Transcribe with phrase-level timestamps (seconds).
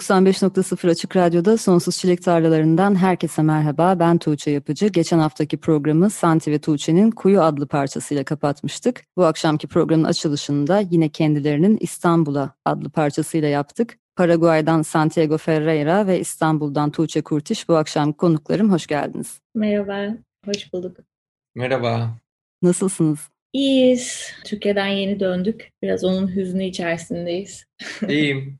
[0.00, 3.98] 95.0 Açık Radyo'da Sonsuz Çilek Tarlalarından herkese merhaba.
[3.98, 4.86] Ben Tuğçe Yapıcı.
[4.86, 9.04] Geçen haftaki programı Santi ve Tuğçe'nin Kuyu adlı parçasıyla kapatmıştık.
[9.16, 13.98] Bu akşamki programın açılışında yine kendilerinin İstanbul'a adlı parçasıyla yaptık.
[14.16, 18.72] Paraguay'dan Santiago Ferreira ve İstanbul'dan Tuğçe Kurtiş bu akşam konuklarım.
[18.72, 19.40] Hoş geldiniz.
[19.54, 20.16] Merhaba,
[20.46, 20.96] hoş bulduk.
[21.54, 22.16] Merhaba.
[22.62, 23.18] Nasılsınız?
[23.52, 24.32] İyiyiz.
[24.44, 25.70] Türkiye'den yeni döndük.
[25.82, 27.64] Biraz onun hüznü içerisindeyiz.
[28.08, 28.58] İyiyim.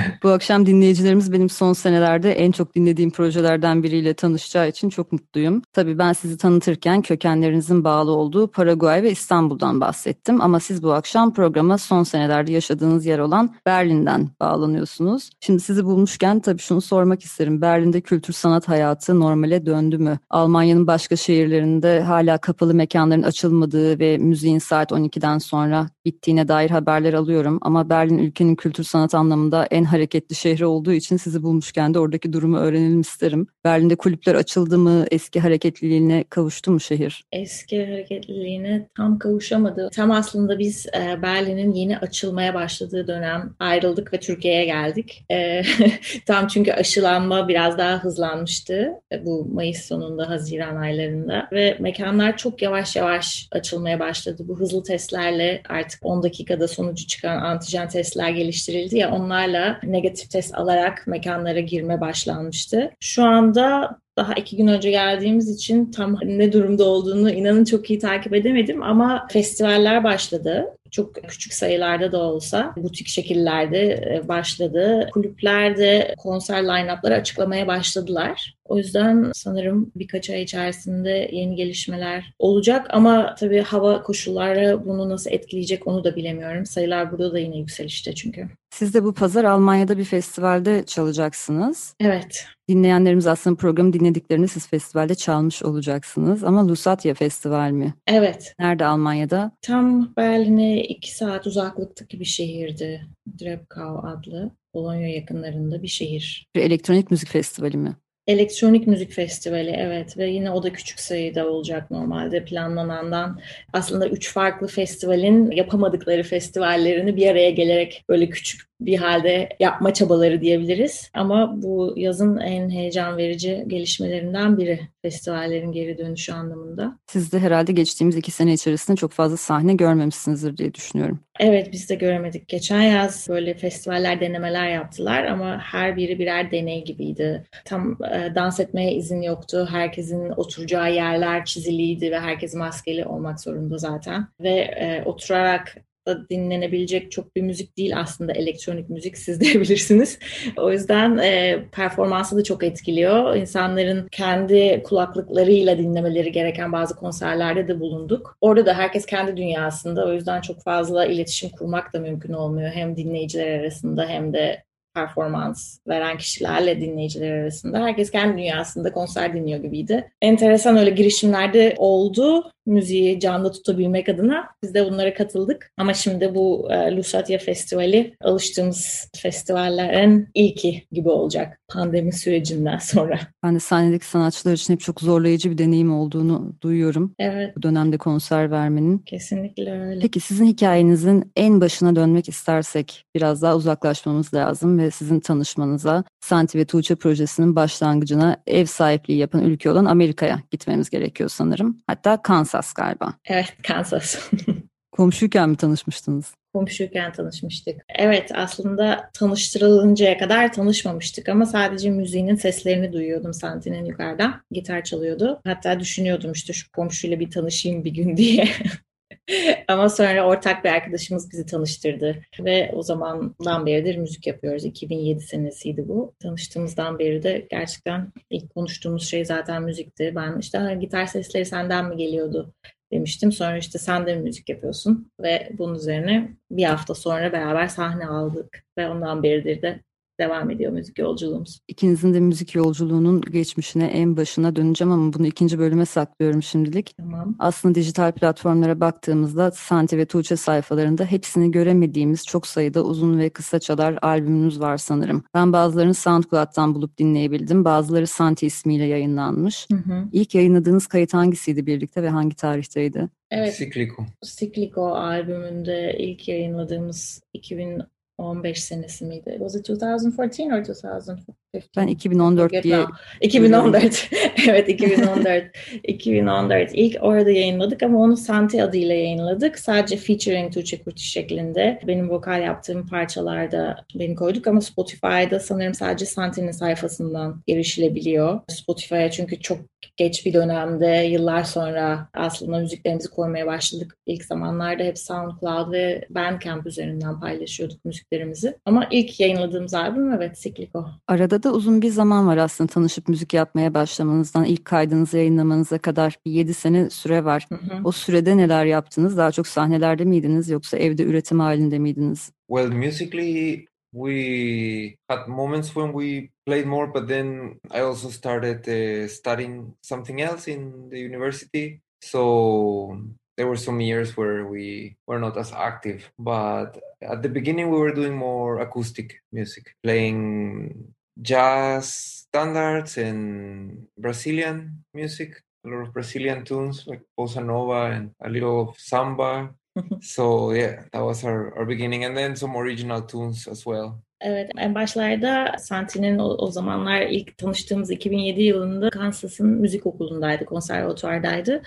[0.23, 5.61] Bu akşam dinleyicilerimiz benim son senelerde en çok dinlediğim projelerden biriyle tanışacağı için çok mutluyum.
[5.73, 11.33] Tabii ben sizi tanıtırken kökenlerinizin bağlı olduğu Paraguay ve İstanbul'dan bahsettim ama siz bu akşam
[11.33, 15.29] programa son senelerde yaşadığınız yer olan Berlin'den bağlanıyorsunuz.
[15.39, 17.61] Şimdi sizi bulmuşken tabii şunu sormak isterim.
[17.61, 20.19] Berlin'de kültür sanat hayatı normale döndü mü?
[20.29, 27.13] Almanya'nın başka şehirlerinde hala kapalı mekanların açılmadığı ve müziğin saat 12'den sonra bittiğine dair haberler
[27.13, 31.99] alıyorum ama Berlin ülkenin kültür sanat anlamında en hareketli şehri olduğu için sizi bulmuşken de
[31.99, 33.47] oradaki durumu öğrenelim isterim.
[33.65, 35.05] Berlin'de kulüpler açıldı mı?
[35.11, 37.23] Eski hareketliliğine kavuştu mu şehir?
[37.31, 39.89] Eski hareketliliğine tam kavuşamadı.
[39.93, 45.25] Tam aslında biz e, Berlin'in yeni açılmaya başladığı dönem ayrıldık ve Türkiye'ye geldik.
[45.31, 45.61] E,
[46.25, 52.61] tam çünkü aşılanma biraz daha hızlanmıştı e, bu Mayıs sonunda, Haziran aylarında ve mekanlar çok
[52.61, 54.43] yavaş yavaş açılmaya başladı.
[54.47, 60.55] Bu hızlı testlerle artık 10 dakikada sonucu çıkan antijen testler geliştirildi ya onlarla negatif test
[60.55, 62.91] alarak mekanlara girme başlanmıştı.
[62.99, 67.99] Şu anda daha iki gün önce geldiğimiz için tam ne durumda olduğunu inanın çok iyi
[67.99, 70.65] takip edemedim ama festivaller başladı.
[70.91, 75.09] Çok küçük sayılarda da olsa butik şekillerde e, başladı.
[75.13, 78.55] Kulüplerde konser line-up'ları açıklamaya başladılar.
[78.71, 85.31] O yüzden sanırım birkaç ay içerisinde yeni gelişmeler olacak ama tabii hava koşulları bunu nasıl
[85.31, 86.65] etkileyecek onu da bilemiyorum.
[86.65, 88.49] Sayılar burada da yine yükselişte çünkü.
[88.73, 91.95] Siz de bu pazar Almanya'da bir festivalde çalacaksınız.
[91.99, 92.45] Evet.
[92.69, 97.93] Dinleyenlerimiz aslında programı dinlediklerini siz festivalde çalmış olacaksınız ama Lusatya Festival mi?
[98.07, 98.53] Evet.
[98.59, 99.51] Nerede Almanya'da?
[99.61, 103.07] Tam Berlin'e iki saat uzaklıktaki bir şehirdi.
[103.41, 104.51] Drebkau adlı.
[104.73, 106.47] Bologna yakınlarında bir şehir.
[106.55, 107.95] Bir elektronik müzik festivali mi?
[108.27, 113.39] Elektronik Müzik Festivali evet ve yine o da küçük sayıda olacak normalde planlanandan.
[113.73, 120.41] Aslında üç farklı festivalin yapamadıkları festivallerini bir araya gelerek böyle küçük bir halde yapma çabaları
[120.41, 121.09] diyebiliriz.
[121.13, 126.97] Ama bu yazın en heyecan verici gelişmelerinden biri festivallerin geri dönüşü anlamında.
[127.07, 131.19] Siz de herhalde geçtiğimiz iki sene içerisinde çok fazla sahne görmemişsinizdir diye düşünüyorum.
[131.39, 132.47] Evet biz de göremedik.
[132.47, 137.43] Geçen yaz böyle festivaller denemeler yaptılar ama her biri birer deney gibiydi.
[137.65, 139.67] Tam e, dans etmeye izin yoktu.
[139.71, 144.27] Herkesin oturacağı yerler çiziliydi ve herkes maskeli olmak zorunda zaten.
[144.39, 145.75] Ve e, oturarak
[146.07, 150.19] da dinlenebilecek çok bir müzik değil aslında elektronik müzik siz de bilirsiniz.
[150.57, 153.35] O yüzden e, performansı da çok etkiliyor.
[153.35, 158.37] İnsanların kendi kulaklıklarıyla dinlemeleri gereken bazı konserlerde de bulunduk.
[158.41, 160.05] Orada da herkes kendi dünyasında.
[160.07, 162.71] O yüzden çok fazla iletişim kurmak da mümkün olmuyor.
[162.71, 164.63] Hem dinleyiciler arasında hem de
[164.93, 167.79] performans veren kişilerle dinleyiciler arasında.
[167.79, 170.11] Herkes kendi dünyasında konser dinliyor gibiydi.
[170.21, 174.47] Enteresan öyle girişimlerde oldu müziği canlı tutabilmek adına.
[174.63, 175.71] Biz de bunlara katıldık.
[175.77, 183.19] Ama şimdi bu e, Lusatya Festivali alıştığımız festivallerin ilki gibi olacak pandemi sürecinden sonra.
[183.43, 187.15] Ben de sahnedeki sanatçılar için hep çok zorlayıcı bir deneyim olduğunu duyuyorum.
[187.19, 187.57] Evet.
[187.57, 188.97] Bu dönemde konser vermenin.
[188.97, 189.99] Kesinlikle öyle.
[189.99, 196.57] Peki sizin hikayenizin en başına dönmek istersek biraz daha uzaklaşmamız lazım ve sizin tanışmanıza Santi
[196.57, 201.77] ve Tuğçe projesinin başlangıcına ev sahipliği yapan ülke olan Amerika'ya gitmemiz gerekiyor sanırım.
[201.87, 203.13] Hatta Kansas galiba.
[203.25, 204.29] Evet, Kansas.
[204.91, 206.33] Komşuyken mi tanışmıştınız?
[206.53, 207.81] Komşuyken tanışmıştık.
[207.95, 214.41] Evet aslında tanıştırılıncaya kadar tanışmamıştık ama sadece müziğinin seslerini duyuyordum Santi'nin yukarıdan.
[214.51, 215.41] Gitar çalıyordu.
[215.45, 218.47] Hatta düşünüyordum işte şu komşuyla bir tanışayım bir gün diye.
[219.67, 224.65] Ama sonra ortak bir arkadaşımız bizi tanıştırdı ve o zamandan beridir müzik yapıyoruz.
[224.65, 226.13] 2007 senesiydi bu.
[226.19, 230.13] Tanıştığımızdan beri de gerçekten ilk konuştuğumuz şey zaten müzikti.
[230.15, 232.53] Ben işte gitar sesleri senden mi geliyordu
[232.91, 233.31] demiştim.
[233.31, 238.63] Sonra işte sen de müzik yapıyorsun ve bunun üzerine bir hafta sonra beraber sahne aldık
[238.77, 239.79] ve ondan beridir de
[240.21, 241.59] devam ediyor müzik yolculuğumuz.
[241.67, 246.93] İkinizin de müzik yolculuğunun geçmişine en başına döneceğim ama bunu ikinci bölüme saklıyorum şimdilik.
[246.97, 247.35] Tamam.
[247.39, 253.59] Aslında dijital platformlara baktığımızda Santi ve Tuğçe sayfalarında hepsini göremediğimiz çok sayıda uzun ve kısa
[253.59, 255.23] çalar albümünüz var sanırım.
[255.33, 257.65] Ben bazılarını SoundCloud'dan bulup dinleyebildim.
[257.65, 259.67] Bazıları Santi ismiyle yayınlanmış.
[259.71, 260.07] Hı hı.
[260.11, 263.09] İlk yayınladığınız kayıt hangisiydi birlikte ve hangi tarihteydi?
[263.31, 264.05] Evet, Cíclico.
[264.25, 267.81] Cyclico albümünde ilk yayınladığımız 2000
[268.21, 269.37] 15 senesi miydi?
[269.39, 271.40] Was it 2014 or 2015?
[271.77, 272.95] Ben 2014 Forget diye now.
[273.21, 274.09] 2014.
[274.47, 275.43] evet 2014.
[275.83, 276.69] 2014.
[276.73, 279.59] İlk orada yayınladık ama onu Santi adıyla yayınladık.
[279.59, 281.79] Sadece featuring Tuğçe Kurtiş şeklinde.
[281.87, 288.39] Benim vokal yaptığım parçalarda beni koyduk ama Spotify'da sanırım sadece Santi'nin sayfasından erişilebiliyor.
[288.47, 289.59] Spotify'a çünkü çok
[289.97, 293.97] geç bir dönemde yıllar sonra aslında müziklerimizi koymaya başladık.
[294.05, 298.57] İlk zamanlarda hep SoundCloud ve Bandcamp üzerinden paylaşıyorduk müziklerimizi.
[298.65, 300.85] Ama ilk yayınladığımız albüm evet Cyclico.
[301.07, 306.17] Arada da uzun bir zaman var aslında tanışıp müzik yapmaya başlamanızdan ilk kaydınızı yayınlamanıza kadar
[306.25, 307.47] bir 7 sene süre var.
[307.49, 307.81] Hı hı.
[307.83, 309.17] O sürede neler yaptınız?
[309.17, 312.31] Daha çok sahnelerde miydiniz yoksa evde üretim halinde miydiniz?
[312.47, 319.07] Well, musically, we had moments when we played more, but then I also started uh,
[319.07, 321.81] studying something else in the university.
[322.03, 322.97] So
[323.37, 327.79] there were some years where we were not as active, but at the beginning we
[327.79, 330.90] were doing more acoustic music, playing
[331.21, 338.29] jazz standards and Brazilian music, a lot of Brazilian tunes like bossa nova and a
[338.29, 339.53] little of samba.
[340.01, 344.01] so yeah, that was our, our beginning, and then some original tunes as well.
[344.23, 351.61] Evet, en başlarda Santi'nin o, o zamanlar ilk tanıştığımız 2007 yılında Kansas'ın müzik okulundaydı, konservatuvardaydı.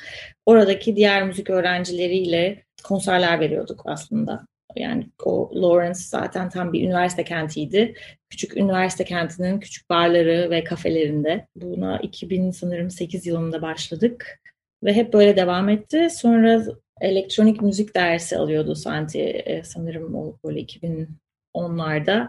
[0.46, 4.46] Oradaki diğer müzik öğrencileriyle konserler veriyorduk aslında.
[4.76, 7.94] Yani o Lawrence zaten tam bir üniversite kentiydi.
[8.30, 11.46] Küçük üniversite kentinin küçük barları ve kafelerinde.
[11.56, 14.40] Buna 2000 sanırım 8 yılında başladık.
[14.84, 16.08] Ve hep böyle devam etti.
[16.10, 16.64] Sonra
[17.00, 22.28] elektronik müzik dersi alıyordu Santi e, sanırım o böyle 2010'larda.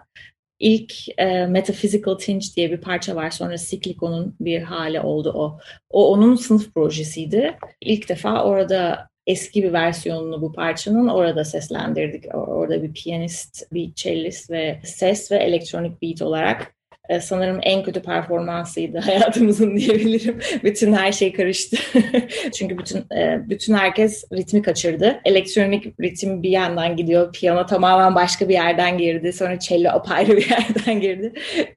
[0.59, 3.29] İlk e, Metaphysical Tinge diye bir parça var.
[3.29, 5.59] Sonra Cyclico'nun bir hali oldu o.
[5.89, 7.57] O onun sınıf projesiydi.
[7.81, 12.35] İlk defa orada eski bir versiyonunu bu parçanın orada seslendirdik.
[12.35, 16.74] Orada bir piyanist, bir cellist ve ses ve elektronik beat olarak
[17.09, 20.39] e, sanırım en kötü performansıydı hayatımızın diyebilirim.
[20.63, 21.77] bütün her şey karıştı.
[22.57, 25.19] Çünkü bütün e, bütün herkes ritmi kaçırdı.
[25.25, 27.33] Elektronik ritim bir yandan gidiyor.
[27.33, 29.33] Piyano tamamen başka bir yerden girdi.
[29.33, 31.33] Sonra cello apayrı bir yerden girdi.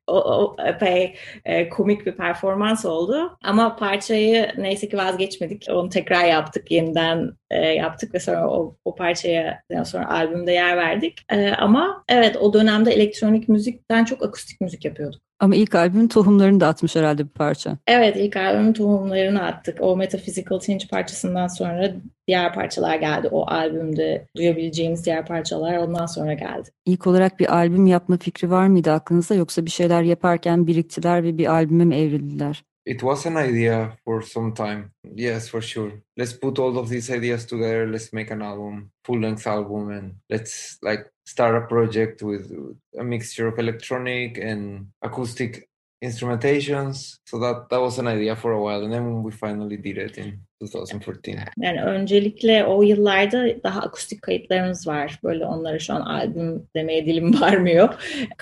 [0.07, 1.15] O, o epey
[1.45, 3.39] e, komik bir performans oldu.
[3.43, 5.67] Ama parçayı neyse ki vazgeçmedik.
[5.71, 6.71] Onu tekrar yaptık.
[6.71, 7.33] Yeniden
[7.77, 11.19] yaptık ve sonra o, o parçaya sonra albümde yer verdik.
[11.59, 15.18] Ama evet o dönemde elektronik müzikten çok akustik müzik yapıyorduk.
[15.41, 17.79] Ama ilk albümün tohumlarını da atmış herhalde bir parça.
[17.87, 19.79] Evet ilk albümün tohumlarını attık.
[19.81, 21.93] O Metaphysical Tinge parçasından sonra
[22.29, 23.29] diğer parçalar geldi.
[23.31, 26.71] O albümde duyabileceğimiz diğer parçalar ondan sonra geldi.
[26.87, 31.39] İlk olarak bir albüm yapma fikri var mıydı aklınızda yoksa bir şeyler yaparken biriktiler ve
[31.39, 32.65] bir albüme mi evrildiler?
[32.87, 34.85] It was an idea for some time.
[35.17, 35.93] Yes, for sure.
[36.19, 37.93] Let's put all of these ideas together.
[37.93, 42.51] Let's make an album, full length album, and let's like start a project with
[42.99, 45.69] a mixture of electronic and acoustic
[46.01, 47.19] instrumentations.
[47.25, 50.19] So that that was an idea for a while, and then we finally did it
[50.19, 51.39] in 2014.
[51.59, 55.19] Yani öncelikle o yıllarda daha akustik kayıtlarımız var.
[55.25, 57.89] Böyle onlara şu an albüm demeye dilim varmıyor.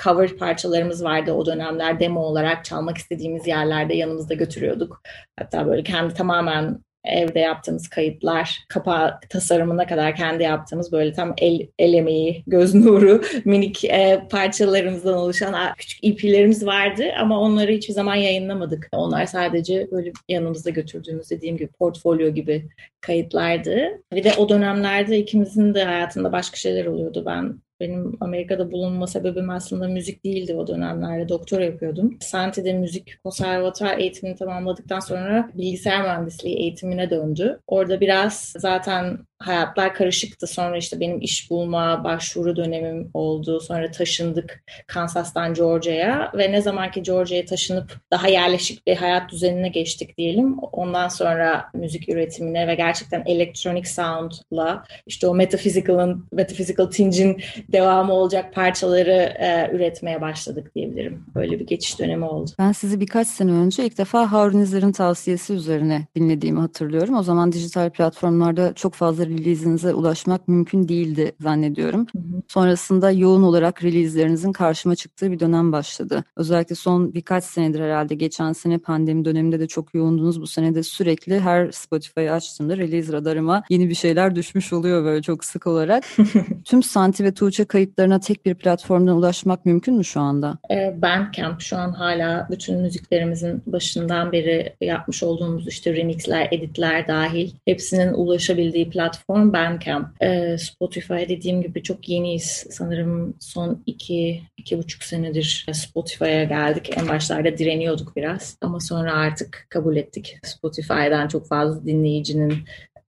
[0.04, 5.02] Cover parçalarımız vardı o dönemler demo olarak çalmak istediğimiz yerlerde yanımızda götürüyorduk.
[5.38, 11.66] Hatta böyle kendi tamamen evde yaptığımız kayıtlar, kapağı tasarımına kadar kendi yaptığımız böyle tam el,
[11.78, 18.14] el emeği, göz nuru, minik e, parçalarımızdan oluşan küçük EP'lerimiz vardı ama onları hiçbir zaman
[18.14, 18.88] yayınlamadık.
[18.92, 22.68] Onlar sadece böyle yanımızda götürdüğümüz dediğim gibi portfolyo gibi
[23.00, 24.02] kayıtlardı.
[24.14, 27.22] Bir de o dönemlerde ikimizin de hayatında başka şeyler oluyordu.
[27.26, 31.28] Ben benim Amerika'da bulunma sebebim aslında müzik değildi o dönemlerde.
[31.28, 32.16] Doktora yapıyordum.
[32.20, 37.60] Santi'de müzik konservatuar eğitimini tamamladıktan sonra bilgisayar mühendisliği eğitimine döndü.
[37.66, 40.46] Orada biraz zaten hayatlar karışıktı.
[40.46, 43.60] Sonra işte benim iş bulma, başvuru dönemim oldu.
[43.60, 50.18] Sonra taşındık Kansas'tan Georgia'ya ve ne zamanki Georgia'ya taşınıp daha yerleşik bir hayat düzenine geçtik
[50.18, 50.58] diyelim.
[50.58, 58.54] Ondan sonra müzik üretimine ve gerçekten elektronik sound'la işte o metaphysical'ın, metaphysical tinge'in devamı olacak
[58.54, 61.24] parçaları e, üretmeye başladık diyebilirim.
[61.34, 62.50] Böyle bir geçiş dönemi oldu.
[62.58, 67.16] Ben sizi birkaç sene önce ilk defa Harun İzler'in tavsiyesi üzerine dinlediğimi hatırlıyorum.
[67.16, 72.06] O zaman dijital platformlarda çok fazla release'inize ulaşmak mümkün değildi zannediyorum.
[72.12, 72.42] Hı hı.
[72.48, 76.24] Sonrasında yoğun olarak release'lerinizin karşıma çıktığı bir dönem başladı.
[76.36, 80.40] Özellikle son birkaç senedir herhalde geçen sene pandemi döneminde de çok yoğundunuz.
[80.40, 85.22] Bu sene de sürekli her Spotify'ı açtığımda release radarıma yeni bir şeyler düşmüş oluyor böyle
[85.22, 86.04] çok sık olarak.
[86.64, 90.58] Tüm Santi ve Tuğçe kayıtlarına tek bir platformdan ulaşmak mümkün mü şu anda?
[90.70, 97.50] E, Bandcamp şu an hala bütün müziklerimizin başından beri yapmış olduğumuz işte remixler, editler dahil
[97.64, 100.22] hepsinin ulaşabildiği platform Bandcamp.
[100.22, 102.66] E, Spotify dediğim gibi çok yeniyiz.
[102.70, 106.90] Sanırım son iki, iki buçuk senedir Spotify'a geldik.
[106.98, 110.38] En başlarda direniyorduk biraz ama sonra artık kabul ettik.
[110.42, 112.54] Spotify'dan çok fazla dinleyicinin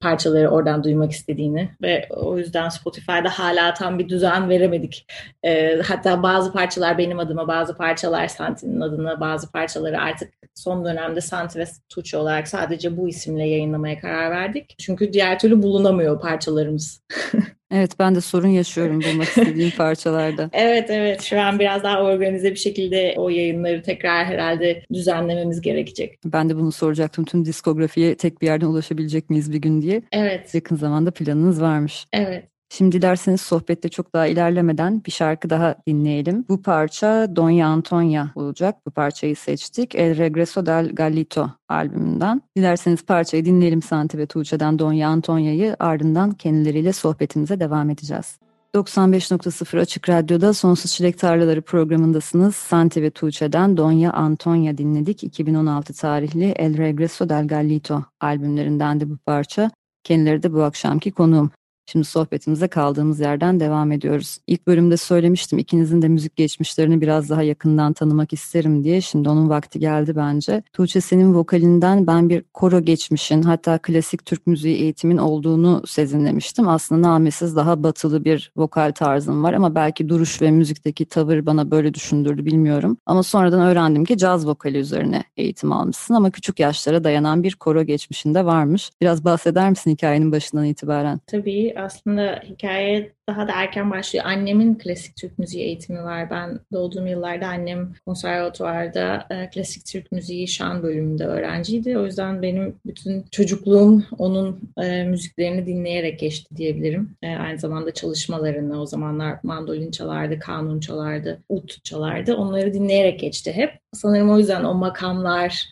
[0.01, 5.07] parçaları oradan duymak istediğini ve o yüzden Spotify'da hala tam bir düzen veremedik.
[5.43, 11.21] E, hatta bazı parçalar benim adıma, bazı parçalar Santi'nin adına, bazı parçaları artık son dönemde
[11.21, 14.75] Santi ve Tuğçe olarak sadece bu isimle yayınlamaya karar verdik.
[14.79, 17.03] Çünkü diğer türlü bulunamıyor parçalarımız.
[17.71, 20.51] Evet ben de sorun yaşıyorum bulmak istediğim parçalarda.
[20.53, 26.19] Evet evet şu an biraz daha organize bir şekilde o yayınları tekrar herhalde düzenlememiz gerekecek.
[26.25, 27.25] Ben de bunu soracaktım.
[27.25, 30.03] Tüm diskografiye tek bir yerden ulaşabilecek miyiz bir gün diye.
[30.13, 30.55] Evet.
[30.55, 32.07] Yakın zamanda planınız varmış.
[32.13, 32.45] Evet.
[32.69, 36.45] Şimdi dilerseniz sohbette çok daha ilerlemeden bir şarkı daha dinleyelim.
[36.49, 38.77] Bu parça Doña Antonia olacak.
[38.87, 39.95] Bu parçayı seçtik.
[39.95, 42.43] El Regreso del Gallito albümünden.
[42.57, 48.39] Dilerseniz parçayı dinleyelim Santi ve Tuğçe'den Doña Antonia'yı ardından kendileriyle sohbetimize devam edeceğiz.
[48.75, 52.57] 95.0 Açık Radyo'da Sonsuz Çilek Tarlaları programındasınız.
[52.57, 55.25] Santi ve Tuğçe'den Donya Antonia dinledik.
[55.25, 59.71] 2016 tarihli El Regreso del Gallito albümlerinden de bu parça.
[60.05, 61.51] Kendileri de bu akşamki konuğum.
[61.93, 64.39] Şimdi sohbetimize kaldığımız yerden devam ediyoruz.
[64.47, 69.01] İlk bölümde söylemiştim ikinizin de müzik geçmişlerini biraz daha yakından tanımak isterim diye.
[69.01, 70.63] Şimdi onun vakti geldi bence.
[70.73, 76.69] Tuğçe senin vokalinden ben bir koro geçmişin hatta klasik Türk müziği eğitimin olduğunu sezinlemiştim.
[76.69, 81.71] Aslında namesiz daha batılı bir vokal tarzım var ama belki duruş ve müzikteki tavır bana
[81.71, 82.97] böyle düşündürdü bilmiyorum.
[83.07, 87.83] Ama sonradan öğrendim ki caz vokali üzerine eğitim almışsın ama küçük yaşlara dayanan bir koro
[87.83, 88.91] geçmişinde varmış.
[89.01, 91.21] Biraz bahseder misin hikayenin başından itibaren?
[91.27, 94.25] Tabii aslında hikaye daha da erken başlıyor.
[94.25, 96.31] Annemin klasik Türk müziği eğitimi var.
[96.31, 101.99] Ben doğduğum yıllarda annem konservatuvarda e, klasik Türk müziği şan bölümünde öğrenciydi.
[101.99, 107.17] O yüzden benim bütün çocukluğum onun e, müziklerini dinleyerek geçti diyebilirim.
[107.23, 112.35] E, aynı zamanda çalışmalarını o zamanlar mandolin çalardı, kanun çalardı, ut çalardı.
[112.35, 113.71] Onları dinleyerek geçti hep.
[113.93, 115.65] Sanırım o yüzden o makamlar,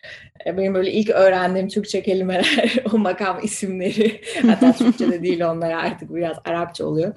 [0.47, 5.71] e, benim böyle ilk öğrendiğim Türkçe kelimeler, o makam isimleri, hatta Türkçe de değil onlar
[5.71, 7.13] artık biraz Arapça oluyor.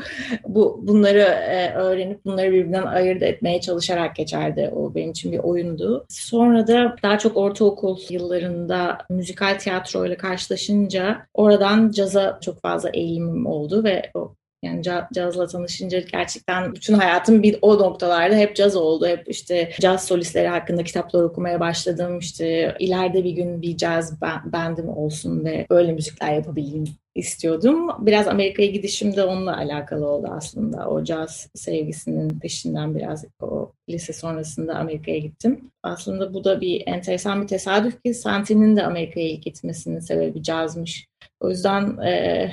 [0.48, 4.72] Bu bunları e, öğrenip bunları birbirinden ayırt etmeye çalışarak geçerdi.
[4.76, 6.06] O benim için bir oyundu.
[6.10, 13.46] Sonra da daha çok ortaokul yıllarında müzikal tiyatro ile karşılaşınca oradan caza çok fazla eğilimim
[13.46, 19.08] oldu ve o yani cazla tanışınca gerçekten bütün hayatım bir o noktalarda hep caz oldu.
[19.08, 22.20] Hep işte caz solistleri hakkında kitaplar okumaya başladım.
[22.20, 26.86] İşte ileride bir gün bir caz bandım olsun ve böyle müzikler yapabileyim
[27.16, 27.90] istiyordum.
[28.00, 30.90] Biraz Amerika'ya gidişim de onunla alakalı oldu aslında.
[30.90, 35.72] O caz sevgisinin peşinden biraz o lise sonrasında Amerika'ya gittim.
[35.84, 41.08] Aslında bu da bir enteresan bir tesadüf ki Santi'nin de Amerika'ya gitmesinin sebebi cazmış.
[41.40, 42.52] O yüzden e,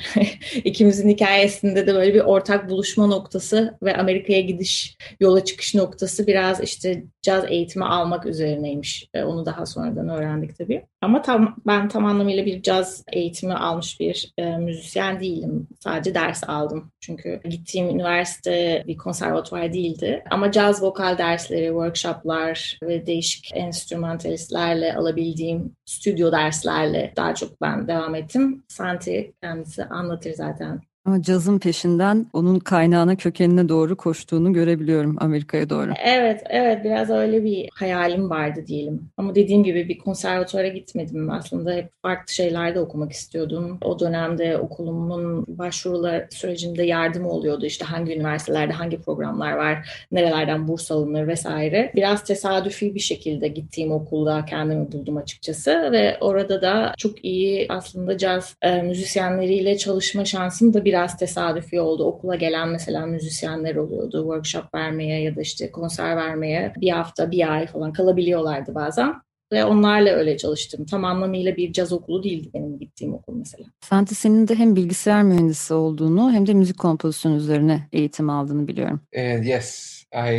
[0.64, 6.60] ikimizin hikayesinde de böyle bir ortak buluşma noktası ve Amerika'ya gidiş, yola çıkış noktası biraz
[6.60, 9.08] işte caz eğitimi almak üzerineymiş.
[9.14, 10.84] E, onu daha sonradan öğrendik tabii.
[11.00, 15.68] Ama tam ben tam anlamıyla bir caz eğitimi almış bir e, müzisyen değilim.
[15.80, 16.92] Sadece ders aldım.
[17.00, 20.24] Çünkü gittiğim üniversite bir konservatuvar değildi.
[20.30, 28.14] Ama caz vokal dersleri, workshoplar ve değişik enstrümantalistlerle alabildiğim stüdyo derslerle daha çok ben devam
[28.14, 28.64] ettim.
[28.76, 35.90] Santi kendisi anlatır zaten Ama cazın peşinden onun kaynağına, kökenine doğru koştuğunu görebiliyorum Amerika'ya doğru.
[36.04, 39.10] Evet, evet biraz öyle bir hayalim vardı diyelim.
[39.16, 41.72] Ama dediğim gibi bir konservatuvara gitmedim aslında.
[41.72, 43.78] Hep farklı şeylerde okumak istiyordum.
[43.82, 47.66] O dönemde okulumun başvurular sürecinde yardım oluyordu.
[47.66, 51.92] İşte hangi üniversitelerde hangi programlar var, nerelerden burs alınır vesaire.
[51.94, 58.18] Biraz tesadüfi bir şekilde gittiğim okulda kendimi buldum açıkçası ve orada da çok iyi aslında
[58.18, 62.04] caz e, müzisyenleriyle çalışma şansım da biraz tesadüfi oldu.
[62.04, 64.22] Okula gelen mesela müzisyenler oluyordu.
[64.22, 69.14] Workshop vermeye ya da işte konser vermeye bir hafta, bir ay falan kalabiliyorlardı bazen.
[69.52, 70.86] Ve onlarla öyle çalıştım.
[70.86, 73.64] Tam anlamıyla bir caz okulu değildi benim gittiğim okul mesela.
[73.80, 79.00] Santi senin de hem bilgisayar mühendisi olduğunu hem de müzik kompozisyonu üzerine eğitim aldığını biliyorum.
[79.16, 80.32] Uh, yes, I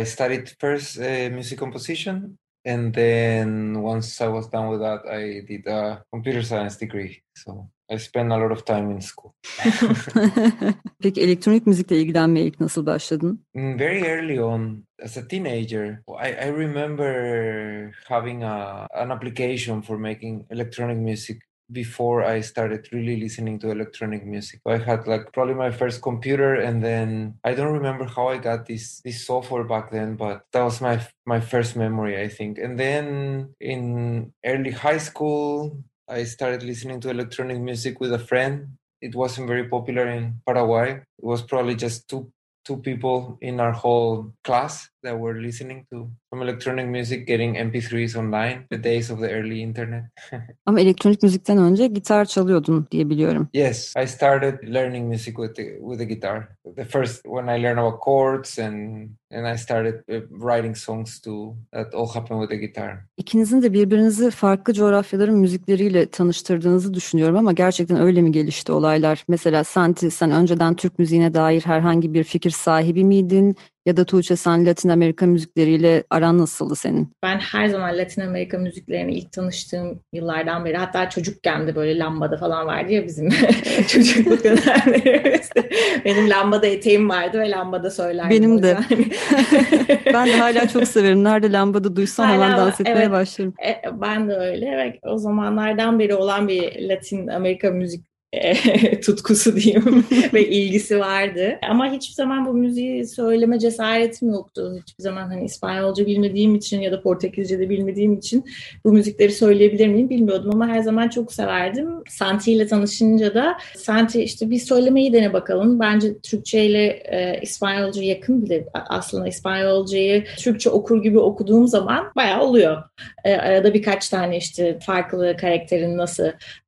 [0.00, 5.48] I studied first uh, music composition and then once I was done with that I
[5.48, 7.22] did a computer science degree.
[7.34, 9.34] So I spend a lot of time in school.
[11.02, 13.46] Peki elektronik müzikle ilgilenmeye ilk nasıl başladın?
[13.54, 19.98] Mm, Very early on, as a teenager, I, I remember having a, an application for
[19.98, 24.60] making electronic music before I started really listening to electronic music.
[24.66, 28.66] I had like probably my first computer, and then I don't remember how I got
[28.66, 32.58] this this software back then, but that was my my first memory, I think.
[32.58, 35.76] And then in early high school,
[36.08, 38.76] I started listening to electronic music with a friend.
[39.00, 40.92] It wasn't very popular in Paraguay.
[40.92, 42.30] It was probably just two
[42.64, 48.16] two people in our whole class that were listening to some electronic music, getting MP3s
[48.18, 50.04] online, the days of the early internet.
[50.66, 53.48] Ama elektronik müzikten önce gitar çalıyordun diye biliyorum.
[53.52, 56.48] yes, I started learning music with the with the guitar.
[56.76, 61.56] The first when I learned about chords and and I started uh, writing songs too.
[61.72, 62.98] That all happened with the guitar.
[63.16, 69.24] İkinizin de birbirinizi farklı coğrafyaların müzikleriyle tanıştırdığınızı düşünüyorum ama gerçekten öyle mi gelişti olaylar?
[69.28, 73.56] Mesela Santi sen önceden Türk müziğine dair herhangi bir fikir sahibi miydin?
[73.86, 77.12] Ya da Tuğçe sen Latin Amerika müzikleriyle aran nasıldı senin?
[77.22, 82.36] Ben her zaman Latin Amerika müziklerini ilk tanıştığım yıllardan beri hatta çocukken de böyle lambada
[82.36, 83.28] falan vardı ya bizim
[83.88, 85.70] çocukluk dönemlerimizde.
[86.04, 88.30] Benim lambada eteğim vardı ve lambada söylerdim.
[88.30, 88.78] Benim de.
[90.12, 91.24] ben de hala çok severim.
[91.24, 93.10] Nerede lambada duysam hemen Hala- dans etmeye evet.
[93.10, 93.54] başlarım.
[93.66, 98.13] E, ben de öyle ve o zamanlardan beri olan bir Latin Amerika müzik
[99.04, 101.58] tutkusu diyeyim ve ilgisi vardı.
[101.70, 104.76] Ama hiçbir zaman bu müziği söyleme cesaretim yoktu.
[104.82, 108.44] Hiçbir zaman hani İspanyolca bilmediğim için ya da Portekizce de bilmediğim için
[108.84, 111.88] bu müzikleri söyleyebilir miyim bilmiyordum ama her zaman çok severdim.
[112.08, 115.80] Santi ile tanışınca da Santi işte bir söylemeyi dene bakalım.
[115.80, 122.42] Bence Türkçe ile e, İspanyolca yakın bile aslında İspanyolcayı Türkçe okur gibi okuduğum zaman bayağı
[122.42, 122.82] oluyor.
[123.24, 126.24] E, arada birkaç tane işte farklı karakterin nasıl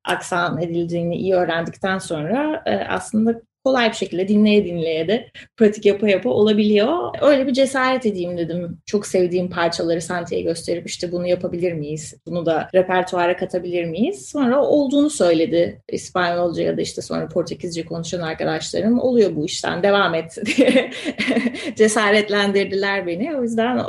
[0.07, 5.27] aksan edildiğini iyi öğrendikten sonra e, aslında kolay bir şekilde dinleye dinleye de
[5.57, 6.97] pratik yapa yapa olabiliyor.
[7.21, 8.77] Öyle bir cesaret edeyim dedim.
[8.85, 12.15] Çok sevdiğim parçaları Santi'ye gösterip işte bunu yapabilir miyiz?
[12.25, 14.29] Bunu da repertuara katabilir miyiz?
[14.29, 15.81] Sonra olduğunu söyledi.
[15.89, 20.91] İspanyolca ya da işte sonra Portekizce konuşan arkadaşlarım oluyor bu işten devam et diye
[21.75, 23.35] cesaretlendirdiler beni.
[23.37, 23.79] O yüzden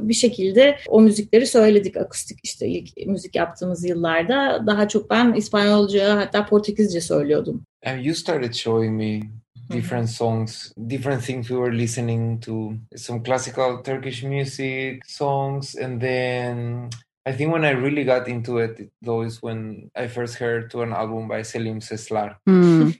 [0.00, 1.96] bir şekilde o müzikleri söyledik.
[1.96, 7.66] Akustik işte ilk müzik yaptığımız yıllarda daha çok ben İspanyolca hatta Portekizce söylüyordum.
[7.86, 9.30] And you started showing me
[9.70, 16.90] different songs, different things we were listening to, some classical Turkish music songs, and then
[17.24, 20.82] I think when I really got into it, though, is when I first heard to
[20.82, 22.36] an album by Selim Seslar.
[22.44, 22.90] Hmm.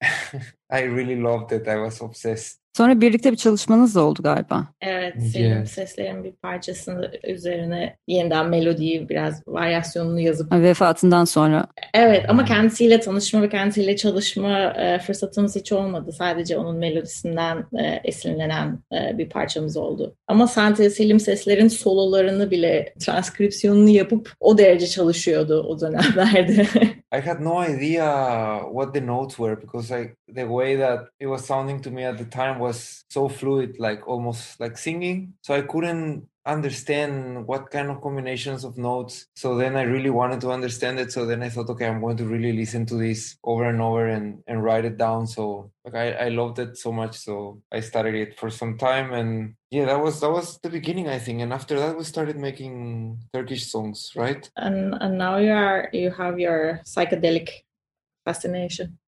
[0.70, 1.68] I really loved it.
[1.68, 2.58] I was obsessed.
[2.76, 4.66] Sonra birlikte bir çalışmanız da oldu galiba.
[4.80, 5.66] Evet, Selim Yeah.
[5.66, 11.66] Sesler'in bir parçasının üzerine yeniden melodiyi biraz varyasyonunu yazıp Vefatından sonra.
[11.94, 16.12] Evet ama kendisiyle tanışma ve kendisiyle çalışma e, fırsatımız hiç olmadı.
[16.12, 20.16] Sadece onun melodisinden e, esinlenen e, bir parçamız oldu.
[20.28, 26.66] Ama Sante Selim Sesler'in sololarını bile transkripsiyonunu yapıp o derece çalışıyordu o dönemlerde.
[27.14, 31.46] I had no idea what the notes were because I the way that it was
[31.46, 35.34] sounding to me at the time was so fluid, like almost like singing.
[35.42, 39.26] So I couldn't understand what kind of combinations of notes.
[39.34, 41.10] So then I really wanted to understand it.
[41.10, 44.06] So then I thought, okay, I'm going to really listen to this over and over
[44.06, 45.26] and, and write it down.
[45.26, 47.16] So like I, I loved it so much.
[47.16, 51.08] So I studied it for some time and yeah, that was that was the beginning,
[51.08, 51.40] I think.
[51.40, 54.48] And after that we started making Turkish songs, right?
[54.56, 57.48] and and now you are you have your psychedelic
[58.24, 58.98] fascination.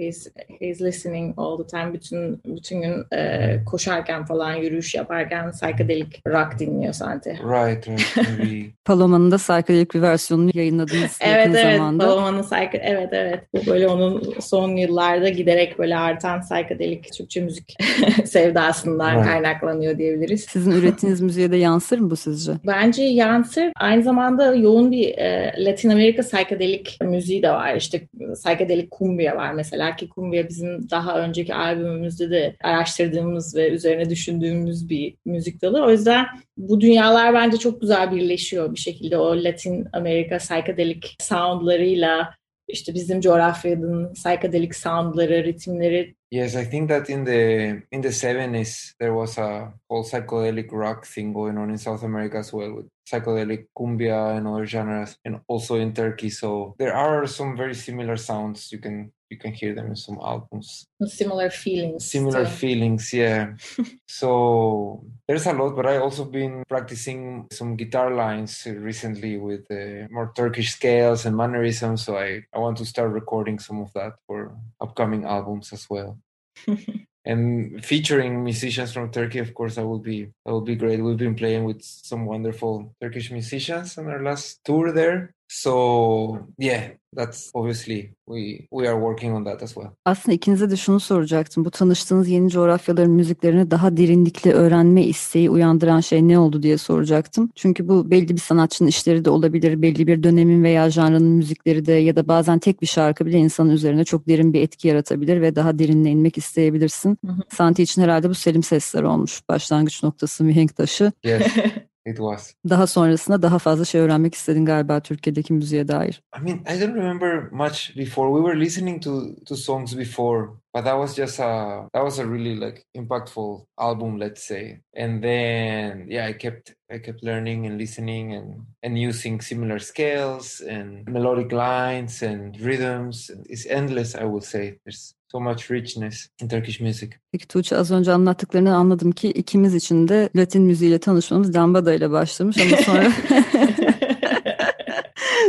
[0.00, 0.28] He's,
[0.60, 1.94] he's listening all the time.
[1.94, 7.30] Bütün bütün gün e, koşarken falan, yürüyüş yaparken psychedelic rock dinliyor Santi.
[7.30, 8.74] Right, right.
[8.84, 12.06] Paloma'nın da psychedelic bir versiyonunu yayınladınız evet, yakın evet, zamanda.
[12.06, 13.40] Paloma'nın psych evet evet.
[13.54, 17.76] Bu böyle onun son yıllarda giderek böyle artan psychedelic Türkçe müzik
[18.24, 19.26] sevdasından Evet.
[19.26, 20.44] kaynaklanıyor diyebiliriz.
[20.44, 22.52] Sizin ürettiğiniz müziğe de yansır mı bu sizce?
[22.66, 23.72] Bence yansır.
[23.76, 27.74] Aynı zamanda yoğun bir e, Latin Amerika psychedelic müziği de var.
[27.74, 28.00] İşte
[28.34, 34.88] psychedelic cumbia var mesela ki cumbia bizim daha önceki albümümüzde de araştırdığımız ve üzerine düşündüğümüz
[34.88, 35.84] bir müzik dalı.
[35.84, 36.26] O yüzden
[36.56, 42.34] bu dünyalar bence çok güzel birleşiyor bir şekilde o Latin Amerika psychedelic soundlarıyla
[42.68, 48.94] işte bizim coğrafyanın psychedelic soundları, ritimleri Yes, I think that in the in the 70s
[49.00, 52.86] there was a whole psychedelic rock thing going on in South America as well with
[53.04, 56.30] psychedelic cumbia and other genres and also in Turkey.
[56.30, 58.70] So there are some very similar sounds.
[58.70, 60.86] You can you can hear them in some albums.
[61.06, 62.10] similar feelings.
[62.10, 63.54] Similar feelings, yeah.
[64.08, 70.08] so there's a lot, but I also been practicing some guitar lines recently with uh,
[70.10, 72.04] more Turkish scales and mannerisms.
[72.04, 76.18] So I, I want to start recording some of that for upcoming albums as well.
[77.24, 81.02] and featuring musicians from Turkey, of course, that will be that will be great.
[81.02, 85.34] We've been playing with some wonderful Turkish musicians on our last tour there.
[85.52, 86.82] So yeah,
[87.16, 89.90] that's obviously we we are working on that as well.
[90.04, 91.64] Aslında ikinize de şunu soracaktım.
[91.64, 97.50] Bu tanıştığınız yeni coğrafyaların müziklerini daha derinlikli öğrenme isteği uyandıran şey ne oldu diye soracaktım.
[97.54, 101.92] Çünkü bu belli bir sanatçının işleri de olabilir, belli bir dönemin veya janrının müzikleri de
[101.92, 105.56] ya da bazen tek bir şarkı bile insanın üzerine çok derin bir etki yaratabilir ve
[105.56, 107.18] daha derinine inmek isteyebilirsin.
[107.26, 107.42] Hı hı.
[107.48, 109.42] Santi için herhalde bu Selim Sesler olmuş.
[109.48, 111.12] Başlangıç noktası, mihenk taşı.
[111.24, 111.42] Yes,
[112.10, 112.54] it was.
[112.68, 116.22] Daha sonrasında daha fazla şey öğrenmek istedin galiba Türkiye'deki müziğe dair.
[116.38, 118.28] I mean, I don't remember much before.
[118.34, 122.24] We were listening to to songs before, but that was just a that was a
[122.24, 124.80] really like impactful album, let's say.
[124.96, 130.60] And then yeah, I kept I kept learning and listening and and using similar scales
[130.60, 133.30] and melodic lines and rhythms.
[133.48, 134.78] It's endless, I would say.
[134.84, 137.10] There's so much richness in Turkish music.
[137.32, 142.10] Peki Tuğçe az önce anlattıklarını anladım ki ikimiz için de Latin müziğiyle tanışmamız lambada ile
[142.10, 143.12] başlamış ama sonra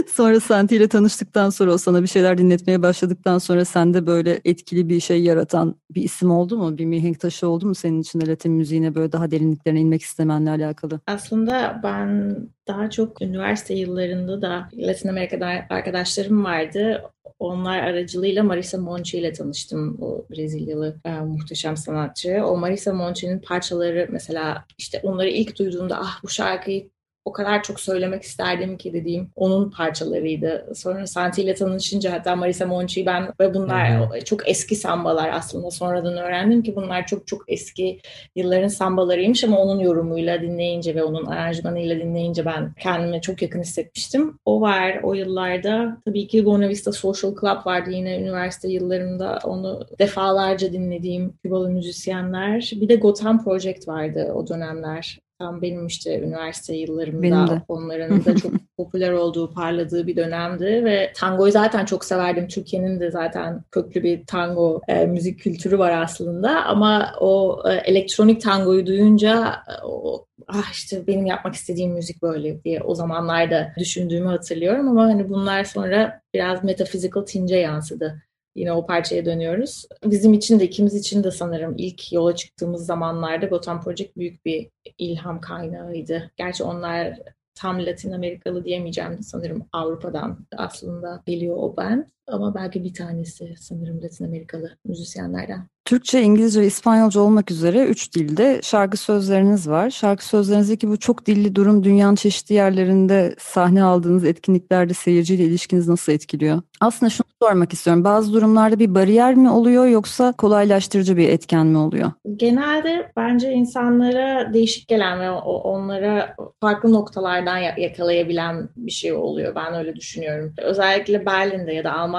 [0.10, 4.90] sonra Santi ile tanıştıktan sonra o sana bir şeyler dinletmeye başladıktan sonra sende böyle etkili
[4.90, 6.78] bir şey yaratan bir isim oldu mu?
[6.78, 11.00] Bir mihenk taşı oldu mu senin için Latin müziğine böyle daha derinliklerine inmek istemenle alakalı?
[11.08, 12.38] Aslında ben
[12.68, 17.02] daha çok üniversite yıllarında da Latin Amerika'da arkadaşlarım vardı.
[17.40, 19.98] Onlar aracılığıyla Marisa Monchi ile tanıştım.
[20.02, 22.42] O Brezilyalı e, muhteşem sanatçı.
[22.46, 26.90] O Marisa Monchi'nin parçaları mesela işte onları ilk duyduğumda ah bu şarkıyı
[27.26, 30.72] o kadar çok söylemek isterdim ki dediğim onun parçalarıydı.
[30.76, 35.72] Sonra Santi ile tanışınca hatta Marisa Monchi ben ve bunlar Hı çok eski sambalar aslında
[35.72, 38.00] sonradan öğrendim ki bunlar çok çok eski
[38.36, 44.40] yılların sambalarıymış ama onun yorumuyla dinleyince ve onun aranjmanıyla dinleyince ben kendime çok yakın hissetmiştim.
[44.46, 45.98] O var o yıllarda.
[46.06, 49.40] Tabii ki Buena Vista Social Club vardı yine üniversite yıllarımda.
[49.44, 52.72] Onu defalarca dinlediğim Kübalı müzisyenler.
[52.76, 55.20] Bir de Gotham Project vardı o dönemler.
[55.42, 57.62] Tam benim işte üniversite yıllarımda Benim de.
[57.68, 62.48] onların da çok popüler olduğu, parladığı bir dönemdi ve tangoyu zaten çok severdim.
[62.48, 68.42] Türkiye'nin de zaten köklü bir tango e, müzik kültürü var aslında ama o e, elektronik
[68.42, 74.28] tangoyu duyunca e, o ah işte benim yapmak istediğim müzik böyle diye o zamanlarda düşündüğümü
[74.28, 78.24] hatırlıyorum ama hani bunlar sonra biraz metaphysical tinge yansıdı.
[78.56, 79.86] Yine o parçaya dönüyoruz.
[80.06, 84.70] Bizim için de ikimiz için de sanırım ilk yola çıktığımız zamanlarda Gotham Project büyük bir
[84.98, 86.32] ilham kaynağıydı.
[86.38, 87.20] Gerçi onlar
[87.56, 92.04] tam Latin Amerikalı diyemeyeceğim sanırım Avrupa'dan aslında geliyor o band.
[92.28, 95.68] Ama belki bir tanesi sanırım Latin Amerikalı müzisyenlerden.
[95.86, 99.90] Türkçe, İngilizce ve İspanyolca olmak üzere üç dilde şarkı sözleriniz var.
[99.90, 106.12] Şarkı sözlerinizdeki bu çok dilli durum dünyanın çeşitli yerlerinde sahne aldığınız etkinliklerde seyirciyle ilişkiniz nasıl
[106.12, 106.62] etkiliyor?
[106.82, 108.04] Aslında şunu sormak istiyorum.
[108.04, 112.12] Bazı durumlarda bir bariyer mi oluyor yoksa kolaylaştırıcı bir etken mi oluyor?
[112.38, 119.56] Genelde bence insanlara değişik gelen ve onlara farklı noktalardan ya- yakalayabilen bir şey oluyor.
[119.56, 120.54] Ben öyle düşünüyorum.
[120.58, 122.11] Özellikle Berlin'de ya da Almanya'da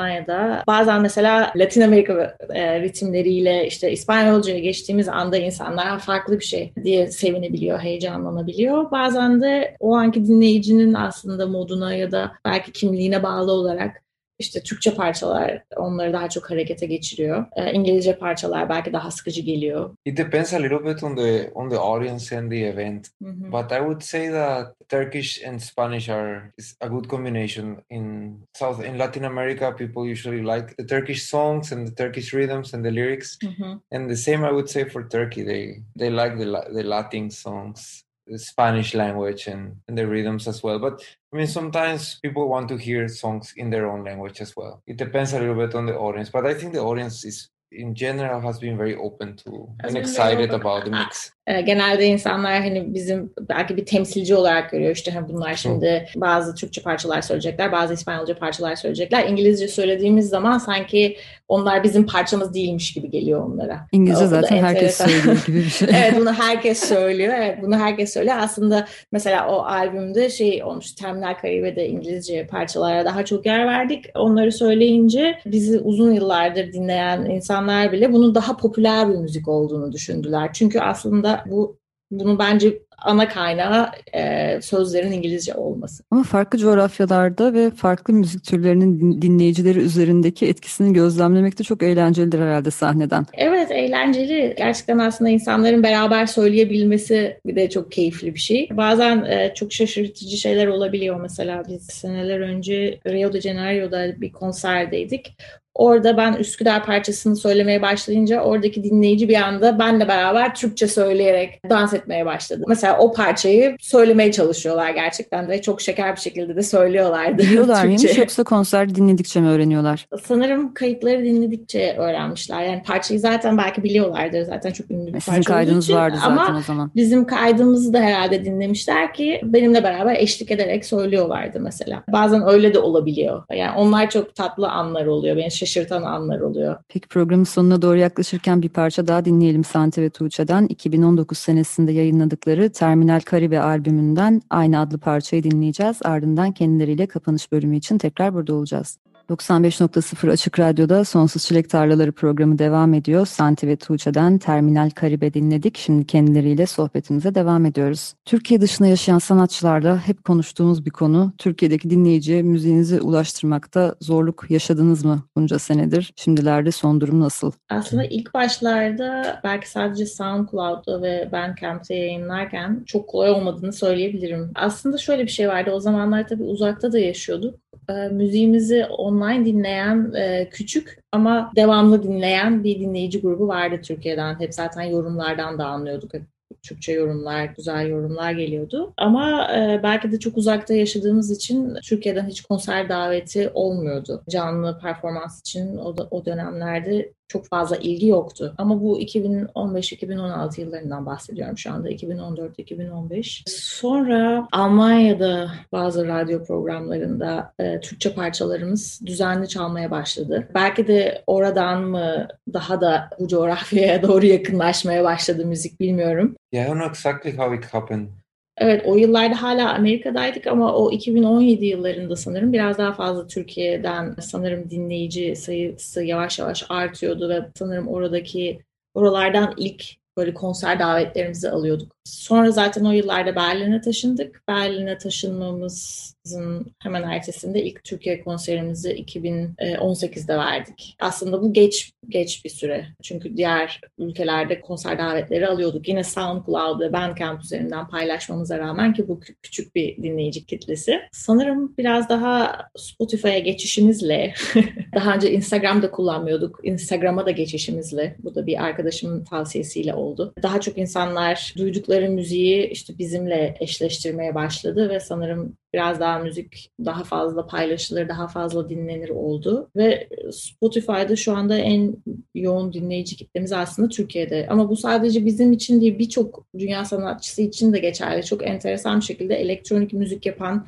[0.67, 7.11] bazen mesela Latin Amerika e, ritimleriyle işte İspanyolcaya geçtiğimiz anda insanlar farklı bir şey diye
[7.11, 8.91] sevinebiliyor, heyecanlanabiliyor.
[8.91, 14.03] Bazen de o anki dinleyicinin aslında moduna ya da belki kimliğine bağlı olarak
[14.43, 17.45] işte Türkçe parçalar onları daha çok harekete geçiriyor.
[17.57, 19.91] E, İngilizce parçalar belki daha sıkıcı geliyor.
[20.05, 23.09] It depends a little bit on the on the audience and the event.
[23.23, 23.53] Hı-hı.
[23.53, 27.77] But I would say that Turkish and Spanish are is a good combination.
[27.91, 32.75] In South in Latin America, people usually like the Turkish songs and the Turkish rhythms
[32.75, 33.39] and the lyrics.
[33.43, 33.81] Hı-hı.
[33.93, 35.45] And the same I would say for Turkey.
[35.45, 38.05] They they like the the Latin songs,
[38.37, 40.79] Spanish language and, and the rhythms as well.
[40.79, 44.83] But I mean, sometimes people want to hear songs in their own language as well.
[44.87, 47.95] It depends a little bit on the audience, but I think the audience is in
[47.95, 49.51] general has been very open to
[49.83, 50.61] Has and excited open.
[50.61, 51.33] about the mix.
[51.47, 56.55] E, genelde insanlar hani bizim belki bir temsilci olarak görüyor işte hani bunlar şimdi bazı
[56.55, 59.29] Türkçe parçalar söyleyecekler, bazı İspanyolca parçalar söyleyecekler.
[59.29, 61.17] İngilizce söylediğimiz zaman sanki
[61.49, 63.87] onlar bizim parçamız değilmiş gibi geliyor onlara.
[63.93, 65.89] İngilizce O zaten herkes söylüyor gibi bir şey.
[65.93, 67.35] evet bunu herkes söylüyor.
[67.37, 68.37] Evet bunu herkes söylüyor.
[68.39, 70.93] Aslında mesela o albümde şey olmuş.
[70.93, 74.05] Terminal Karibe'de İngilizce parçalara daha çok yer verdik.
[74.15, 77.25] Onları söyleyince bizi uzun yıllardır dinleyen
[77.63, 80.51] insanlar bile bunun daha popüler bir müzik olduğunu düşündüler.
[80.53, 81.79] Çünkü aslında bu
[82.11, 86.05] bunu bence ana kaynağı e, sözlerin İngilizce olması.
[86.11, 92.39] Ama farklı coğrafyalarda ve farklı müzik türlerinin din- dinleyicileri üzerindeki etkisini gözlemlemek de çok eğlencelidir
[92.39, 93.27] herhalde sahneden.
[93.35, 94.55] Evet eğlenceli.
[94.59, 98.69] Gerçekten aslında insanların beraber söyleyebilmesi bir de çok keyifli bir şey.
[98.73, 101.21] Bazen e, çok şaşırtıcı şeyler olabiliyor.
[101.21, 105.37] Mesela biz seneler önce Rio de Janeiro'da bir konserdeydik.
[105.75, 111.95] Orada ben Üsküdar parçasını söylemeye başlayınca oradaki dinleyici bir anda benle beraber Türkçe söyleyerek dans
[111.95, 112.65] etmeye başladı.
[112.69, 117.39] Mesela o parçayı söylemeye çalışıyorlar gerçekten de çok şeker bir şekilde de söylüyorlardı.
[117.43, 120.07] Biliyorlar mıymış yoksa konser dinledikçe mi öğreniyorlar?
[120.25, 122.63] Sanırım kayıtları dinledikçe öğrenmişler.
[122.63, 124.43] Yani parçayı zaten belki biliyorlardır.
[124.43, 125.95] Zaten çok ünlü bir parça Sizin olduğu kaydınız için.
[125.95, 126.91] vardı zaten Ama o zaman.
[126.97, 132.03] bizim kaydımızı da herhalde dinlemişler ki benimle beraber eşlik ederek söylüyorlardı mesela.
[132.13, 133.43] Bazen öyle de olabiliyor.
[133.53, 135.37] Yani onlar çok tatlı anlar oluyor.
[135.37, 136.77] Beni şaşırtan anlar oluyor.
[136.89, 140.67] Peki programın sonuna doğru yaklaşırken bir parça daha dinleyelim Santi ve Tuğçe'den.
[140.67, 145.99] 2019 senesinde yayınladıkları Terminal Karibe albümünden aynı adlı parçayı dinleyeceğiz.
[146.05, 148.99] Ardından kendileriyle kapanış bölümü için tekrar burada olacağız.
[149.31, 153.27] 95.0 Açık Radyo'da Sonsuz Çilek Tarlaları programı devam ediyor.
[153.27, 155.79] Santi ve Tuğçe'den Terminal Karibe dinledik.
[155.79, 158.15] Şimdi kendileriyle sohbetimize devam ediyoruz.
[158.25, 161.33] Türkiye dışında yaşayan sanatçılarla hep konuştuğumuz bir konu.
[161.39, 166.13] Türkiye'deki dinleyiciye müziğinizi ulaştırmakta zorluk yaşadınız mı bunca senedir?
[166.17, 167.53] Şimdilerde son durum nasıl?
[167.71, 174.51] Aslında ilk başlarda belki sadece SoundCloud'da ve Bandcamp'te yayınlarken çok kolay olmadığını söyleyebilirim.
[174.55, 175.71] Aslında şöyle bir şey vardı.
[175.71, 177.55] O zamanlar tabii uzakta da yaşıyorduk.
[177.93, 184.41] E, müziğimizi online dinleyen e, küçük ama devamlı dinleyen bir dinleyici grubu vardı Türkiye'den.
[184.41, 186.15] Hep zaten yorumlardan da anlıyorduk.
[186.15, 186.23] Hep
[186.63, 188.93] Türkçe yorumlar, güzel yorumlar geliyordu.
[188.97, 194.23] Ama e, belki de çok uzakta yaşadığımız için Türkiye'den hiç konser daveti olmuyordu.
[194.31, 198.55] Canlı performans için o, da, o dönemlerde çok fazla ilgi yoktu.
[198.59, 201.91] Ama bu 2015-2016 yıllarından bahsediyorum şu anda.
[201.91, 203.43] 2014-2015.
[203.51, 210.49] Sonra Almanya'da bazı radyo programlarında e, Türkçe parçalarımız düzenli çalmaya başladı.
[210.55, 216.37] Belki de oradan mı daha da bu coğrafyaya doğru yakınlaşmaya başladı müzik bilmiyorum.
[216.53, 218.22] Yeah, I don't know exactly how it happened.
[218.63, 224.71] Evet o yıllarda hala Amerika'daydık ama o 2017 yıllarında sanırım biraz daha fazla Türkiye'den sanırım
[224.71, 228.61] dinleyici sayısı yavaş yavaş artıyordu ve sanırım oradaki
[228.95, 229.85] oralardan ilk
[230.17, 231.97] böyle konser davetlerimizi alıyorduk.
[232.05, 234.43] Sonra zaten o yıllarda Berlin'e taşındık.
[234.49, 240.97] Berlin'e taşınmamızın hemen ertesinde ilk Türkiye konserimizi 2018'de verdik.
[241.01, 242.87] Aslında bu geç geç bir süre.
[243.03, 245.89] Çünkü diğer ülkelerde konser davetleri alıyorduk.
[245.89, 251.01] Yine SoundCloud ve Bandcamp üzerinden paylaşmamıza rağmen ki bu küçük bir dinleyici kitlesi.
[251.13, 254.35] Sanırım biraz daha Spotify'a geçişimizle,
[254.95, 256.61] daha önce Instagram'da kullanmıyorduk.
[256.63, 260.35] Instagram'a da geçişimizle, bu da bir arkadaşımın tavsiyesiyle oldu.
[260.43, 267.05] Daha çok insanlar duydukları müziği işte bizimle eşleştirmeye başladı ve sanırım biraz daha müzik daha
[267.05, 269.71] fazla paylaşılır, daha fazla dinlenir oldu.
[269.77, 271.97] Ve Spotify'da şu anda en
[272.35, 274.47] yoğun dinleyici kitlemiz aslında Türkiye'de.
[274.51, 278.25] Ama bu sadece bizim için değil, birçok dünya sanatçısı için de geçerli.
[278.25, 280.67] Çok enteresan bir şekilde elektronik müzik yapan,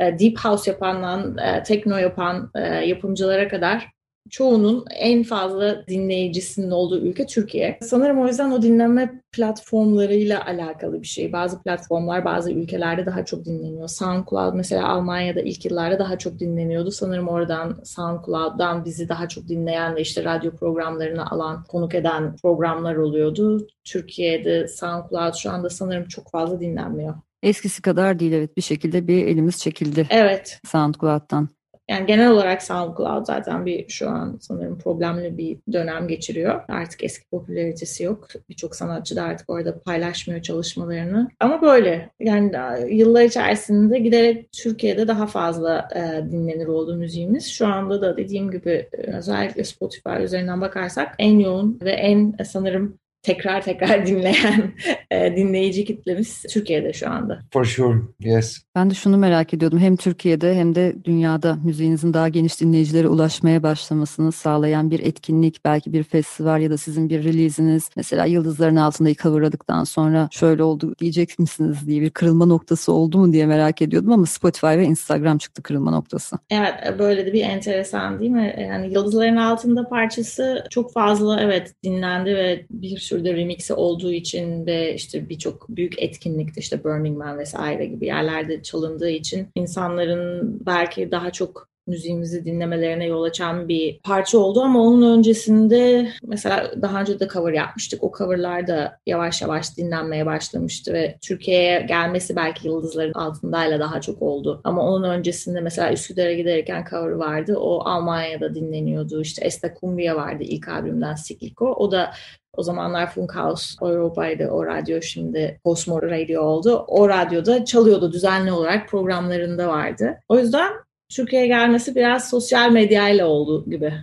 [0.00, 2.50] deep house yapandan, tekno yapan
[2.86, 3.93] yapımcılara kadar
[4.30, 7.78] çoğunun en fazla dinleyicisinin olduğu ülke Türkiye.
[7.82, 11.32] Sanırım o yüzden o dinleme platformlarıyla alakalı bir şey.
[11.32, 13.88] Bazı platformlar bazı ülkelerde daha çok dinleniyor.
[13.88, 16.90] SoundCloud mesela Almanya'da ilk yıllarda daha çok dinleniyordu.
[16.90, 22.96] Sanırım oradan SoundCloud'dan bizi daha çok dinleyen ve işte radyo programlarına alan, konuk eden programlar
[22.96, 23.66] oluyordu.
[23.84, 27.14] Türkiye'de SoundCloud şu anda sanırım çok fazla dinlenmiyor.
[27.42, 30.60] Eskisi kadar değil evet bir şekilde bir elimiz çekildi Evet.
[30.66, 31.48] SoundCloud'dan.
[31.88, 36.62] Yani genel olarak SoundCloud zaten bir şu an sanırım problemli bir dönem geçiriyor.
[36.68, 38.28] Artık eski popülaritesi yok.
[38.48, 41.28] Birçok sanatçı da artık orada paylaşmıyor çalışmalarını.
[41.40, 42.52] Ama böyle yani
[42.90, 47.46] yıllar içerisinde giderek Türkiye'de daha fazla e, dinlenir oldu müziğimiz.
[47.46, 53.62] Şu anda da dediğim gibi özellikle Spotify üzerinden bakarsak en yoğun ve en sanırım tekrar
[53.62, 54.72] tekrar dinleyen
[55.10, 57.38] e, dinleyici kitlemiz Türkiye'de şu anda.
[57.52, 58.62] For sure, yes.
[58.74, 59.78] Ben de şunu merak ediyordum.
[59.78, 65.92] Hem Türkiye'de hem de dünyada müziğinizin daha geniş dinleyicilere ulaşmaya başlamasını sağlayan bir etkinlik, belki
[65.92, 67.90] bir festival ya da sizin bir release'iniz.
[67.96, 73.32] Mesela Yıldızların Altında'yı coverladıktan sonra şöyle oldu diyecek misiniz diye bir kırılma noktası oldu mu
[73.32, 76.36] diye merak ediyordum ama Spotify ve Instagram çıktı kırılma noktası.
[76.50, 78.54] Evet böyle de bir enteresan değil mi?
[78.70, 84.94] Yani Yıldızların Altında parçası çok fazla evet dinlendi ve bir türde remixi olduğu için ve
[84.94, 91.30] işte birçok büyük etkinlikte işte Burning Man vesaire gibi yerlerde çalındığı için insanların belki daha
[91.30, 97.28] çok müziğimizi dinlemelerine yol açan bir parça oldu ama onun öncesinde mesela daha önce de
[97.28, 98.04] cover yapmıştık.
[98.04, 104.22] O coverlar da yavaş yavaş dinlenmeye başlamıştı ve Türkiye'ye gelmesi belki yıldızların altındayla daha çok
[104.22, 104.60] oldu.
[104.64, 107.56] Ama onun öncesinde mesela Üsküdar'a giderken cover vardı.
[107.56, 109.20] O Almanya'da dinleniyordu.
[109.20, 111.72] İşte Esta Cumbia vardı ilk albümden Sikliko.
[111.72, 112.12] O da
[112.56, 116.84] o zamanlar Funkhaus Avrupa'ydı o radyo şimdi Cosmo Radio oldu.
[116.88, 120.18] O radyoda çalıyordu düzenli olarak programlarında vardı.
[120.28, 120.72] O yüzden
[121.08, 123.94] Türkiye'ye gelmesi biraz sosyal medyayla oldu gibi.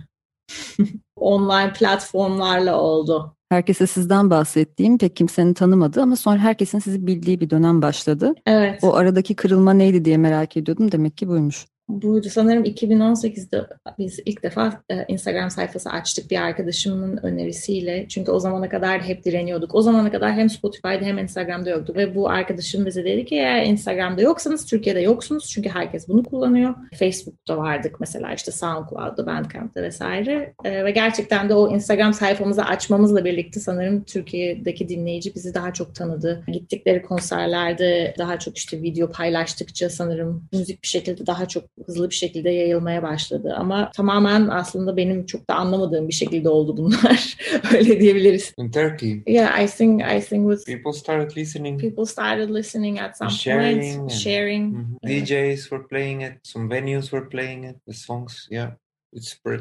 [1.16, 3.36] Online platformlarla oldu.
[3.48, 8.34] Herkese sizden bahsettiğim pek kimsenin tanımadığı ama sonra herkesin sizi bildiği bir dönem başladı.
[8.46, 8.84] Evet.
[8.84, 10.92] O aradaki kırılma neydi diye merak ediyordum.
[10.92, 11.66] Demek ki buymuş
[12.02, 12.28] buydu.
[12.28, 13.66] Sanırım 2018'de
[13.98, 18.06] biz ilk defa e, Instagram sayfası açtık bir arkadaşımın önerisiyle.
[18.08, 19.74] Çünkü o zamana kadar hep direniyorduk.
[19.74, 21.92] O zamana kadar hem Spotify'da hem Instagram'da yoktu.
[21.96, 25.50] Ve bu arkadaşım bize dedi ki eğer Instagram'da yoksanız Türkiye'de yoksunuz.
[25.50, 26.74] Çünkü herkes bunu kullanıyor.
[26.98, 30.54] Facebook'ta vardık mesela işte SoundCloud'da, Bandcamp'ta vesaire.
[30.64, 35.94] E, ve gerçekten de o Instagram sayfamızı açmamızla birlikte sanırım Türkiye'deki dinleyici bizi daha çok
[35.94, 36.44] tanıdı.
[36.46, 42.14] Gittikleri konserlerde daha çok işte video paylaştıkça sanırım müzik bir şekilde daha çok hızlı bir
[42.14, 43.54] şekilde yayılmaya başladı.
[43.56, 47.36] Ama tamamen aslında benim çok da anlamadığım bir şekilde oldu bunlar.
[47.74, 48.54] Öyle diyebiliriz.
[48.58, 49.22] In Turkey.
[49.26, 51.80] Yeah, I think I think with people started listening.
[51.80, 54.74] People started listening at some sharing point, sharing.
[54.74, 55.10] Mm -hmm.
[55.10, 55.24] yeah.
[55.24, 58.72] DJs were playing it, some venues were playing it, the songs, yeah.
[59.12, 59.60] It spread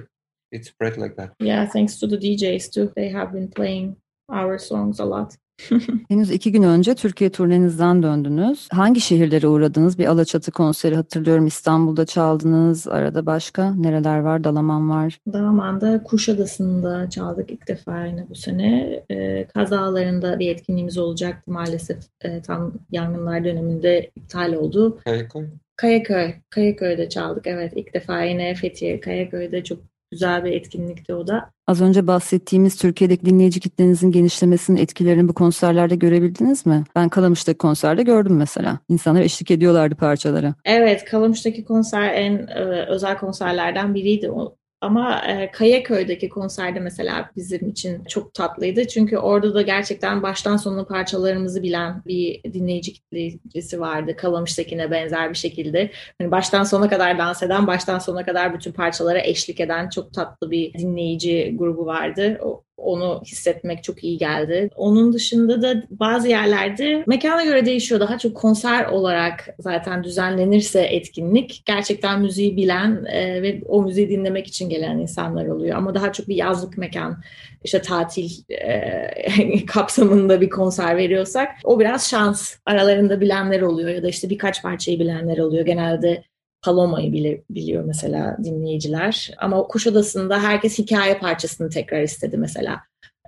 [0.51, 1.33] it spread like that.
[1.39, 2.91] Yeah, thanks to the DJs too.
[2.95, 3.95] They have been playing
[4.29, 5.37] our songs a lot.
[6.09, 8.67] Henüz iki gün önce Türkiye turnenizden döndünüz.
[8.71, 9.97] Hangi şehirlere uğradınız?
[9.97, 11.47] Bir Alaçatı konseri hatırlıyorum.
[11.47, 12.87] İstanbul'da çaldınız.
[12.87, 14.43] Arada başka nereler var?
[14.43, 15.17] Dalaman var.
[15.33, 19.03] Dalaman'da Kuşadası'nda çaldık ilk defa yine bu sene.
[19.11, 21.97] E, kazalarında bir etkinliğimiz olacaktı maalesef.
[22.21, 24.99] E, tam yangınlar döneminde iptal oldu.
[25.05, 25.47] Kayaköy.
[25.75, 26.33] Kayaköy.
[26.49, 27.73] Kayaköy'de çaldık evet.
[27.75, 31.49] ilk defa yine Fethiye Kayaköy'de çok güzel bir etkinlikti o da.
[31.67, 36.83] Az önce bahsettiğimiz Türkiye'deki dinleyici kitlenizin genişlemesinin etkilerini bu konserlerde görebildiniz mi?
[36.95, 38.79] Ben Kalamış'taki konserde gördüm mesela.
[38.89, 40.55] İnsanlar eşlik ediyorlardı parçalara.
[40.65, 44.31] Evet, Kalamış'taki konser en e, özel konserlerden biriydi.
[44.31, 48.87] O, ama e, Kayaköy'deki konserde mesela bizim için çok tatlıydı.
[48.87, 54.15] Çünkü orada da gerçekten baştan sona parçalarımızı bilen bir dinleyici kitlesi vardı.
[54.15, 55.91] Kalamış'takine benzer bir şekilde.
[56.19, 60.51] Yani baştan sona kadar dans eden, baştan sona kadar bütün parçalara eşlik eden çok tatlı
[60.51, 62.39] bir dinleyici grubu vardı.
[62.43, 64.69] O, onu hissetmek çok iyi geldi.
[64.75, 68.01] Onun dışında da bazı yerlerde mekana göre değişiyor.
[68.01, 74.47] Daha çok konser olarak zaten düzenlenirse etkinlik gerçekten müziği bilen e, ve o müziği dinlemek
[74.47, 75.77] için gelen insanlar oluyor.
[75.77, 77.23] Ama daha çok bir yazlık mekan,
[77.63, 82.55] işte tatil e, kapsamında bir konser veriyorsak o biraz şans.
[82.65, 85.65] Aralarında bilenler oluyor ya da işte birkaç parçayı bilenler oluyor.
[85.65, 86.23] Genelde
[86.63, 89.31] Paloma'yı bile biliyor mesela dinleyiciler.
[89.37, 92.81] Ama Kuşadası'nda herkes hikaye parçasını tekrar istedi mesela.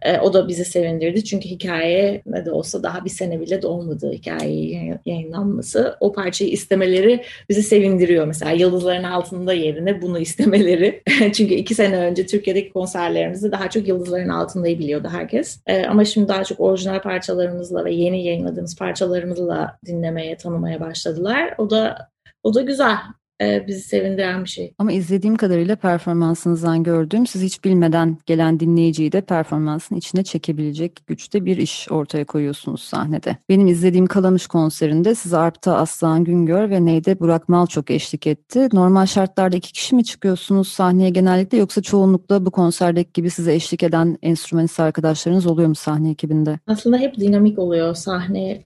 [0.04, 4.12] E, o da bizi sevindirdi çünkü hikaye ne de olsa daha bir sene bile dolmadı
[4.12, 5.98] hikayeyi yayınlanması.
[6.00, 11.04] O parçayı istemeleri bizi sevindiriyor mesela Yıldızların Altında yerine bunu istemeleri.
[11.34, 15.60] çünkü iki sene önce Türkiye'deki konserlerimizde daha çok Yıldızların Altında'yı biliyordu herkes.
[15.67, 21.56] E, ama şimdi daha çok orijinal parçalarımızla ve yeni yayınladığımız parçalarımızla dinlemeye, tanımaya başladılar.
[21.58, 22.10] O da
[22.43, 22.98] o da güzel
[23.41, 24.74] e, bizi sevindiren bir şey.
[24.78, 31.46] Ama izlediğim kadarıyla performansınızdan gördüğüm siz hiç bilmeden gelen dinleyiciyi de performansın içine çekebilecek güçte
[31.46, 33.38] bir iş ortaya koyuyorsunuz sahnede.
[33.50, 38.67] Benim izlediğim Kalamış konserinde siz Arp'ta Aslan Güngör ve Neyde Burak Mal çok eşlik etti.
[38.74, 43.84] Normal şartlarda iki kişi mi çıkıyorsunuz sahneye genellikle yoksa çoğunlukla bu konserdeki gibi size eşlik
[43.84, 46.60] eden enstrümanist arkadaşlarınız oluyor mu sahne ekibinde?
[46.67, 48.63] Aslında hep dinamik oluyor sahneye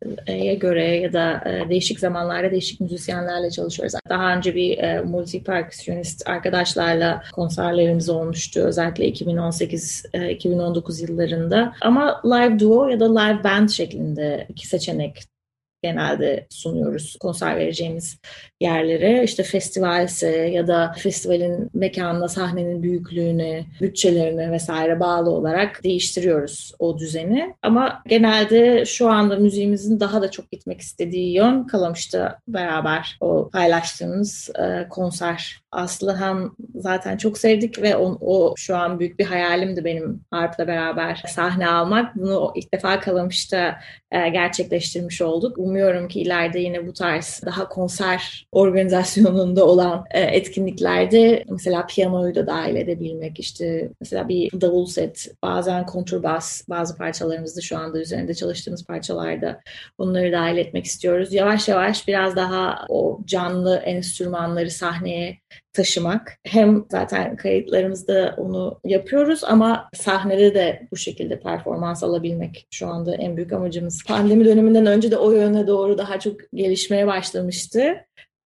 [0.59, 3.93] göre ya da e, değişik zamanlarda değişik müzisyenlerle çalışıyoruz.
[4.09, 8.59] Daha önce bir e, multi perküsyonist arkadaşlarla konserlerimiz olmuştu.
[8.59, 11.73] Özellikle 2018-2019 e, yıllarında.
[11.81, 15.36] Ama live duo ya da live band şeklinde iki seçenek
[15.87, 18.19] genelde sunuyoruz konser vereceğimiz
[18.61, 19.23] yerlere.
[19.23, 27.55] İşte festivalse ya da festivalin mekanına, sahnenin büyüklüğüne, bütçelerine vesaire bağlı olarak değiştiriyoruz o düzeni.
[27.61, 34.49] Ama genelde şu anda müziğimizin daha da çok gitmek istediği yön Kalamış'ta beraber o paylaştığımız
[34.59, 35.61] e, konser.
[35.71, 40.67] Aslı hem zaten çok sevdik ve o, o şu an büyük bir hayalimdi benim Harp'la
[40.67, 42.15] beraber sahne almak.
[42.15, 43.79] Bunu ilk defa Kalamış'ta
[44.11, 45.57] e, gerçekleştirmiş olduk.
[45.57, 45.76] Umuyorum
[46.09, 52.75] ki ileride yine bu tarz daha konser organizasyonunda olan e, etkinliklerde mesela piyanoyu da dahil
[52.75, 59.61] edebilmek, işte mesela bir davul set, bazen konturbas, bazı parçalarımızda şu anda üzerinde çalıştığımız parçalarda
[59.97, 61.33] onları dahil etmek istiyoruz.
[61.33, 65.37] Yavaş yavaş biraz daha o canlı enstrümanları sahneye
[65.77, 66.37] taşımak.
[66.43, 73.37] Hem zaten kayıtlarımızda onu yapıyoruz ama sahnede de bu şekilde performans alabilmek şu anda en
[73.37, 74.03] büyük amacımız.
[74.07, 77.95] Pandemi döneminden önce de o yöne doğru daha çok gelişmeye başlamıştı.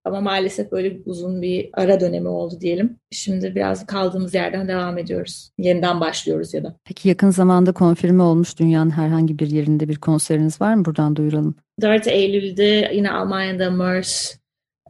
[0.05, 2.99] Ama maalesef böyle uzun bir ara dönemi oldu diyelim.
[3.12, 5.51] Şimdi biraz kaldığımız yerden devam ediyoruz.
[5.57, 6.76] Yeniden başlıyoruz ya da.
[6.86, 10.86] Peki yakın zamanda konfirme olmuş dünyanın herhangi bir yerinde bir konseriniz var mı?
[10.86, 11.55] Buradan duyuralım.
[11.82, 14.36] 4 Eylül'de yine Almanya'da Mers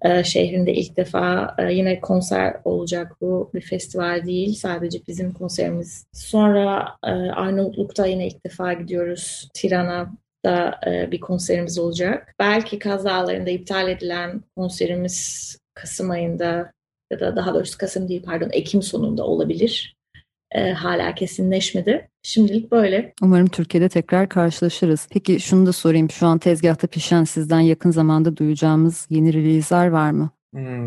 [0.02, 3.16] e, şehrinde ilk defa e, yine konser olacak.
[3.22, 4.54] Bu bir festival değil.
[4.54, 6.06] Sadece bizim konserimiz.
[6.14, 9.50] Sonra e, Arnavutluk'ta yine ilk defa gidiyoruz.
[9.54, 10.12] Tirana
[10.46, 10.80] da
[11.12, 12.36] bir konserimiz olacak.
[12.40, 16.72] Belki kazalarında iptal edilen konserimiz Kasım ayında
[17.12, 19.96] ya da daha doğrusu Kasım değil pardon Ekim sonunda olabilir
[20.52, 22.08] e, hala kesinleşmedi.
[22.24, 23.14] Şimdilik böyle.
[23.22, 25.08] Umarım Türkiye'de tekrar karşılaşırız.
[25.12, 26.10] Peki şunu da sorayım.
[26.10, 30.30] Şu an tezgahta pişen sizden yakın zamanda duyacağımız yeni release'ler var mı?
[30.54, 30.86] Hmm,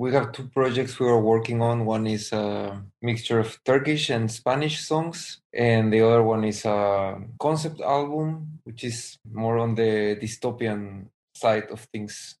[0.00, 1.84] we have two projects we are working on.
[1.84, 7.20] One is a mixture of Turkish and Spanish songs, and the other one is a
[7.38, 12.38] concept album, which is more on the dystopian side of things,